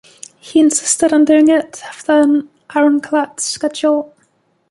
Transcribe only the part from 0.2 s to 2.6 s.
He insisted on doing it after an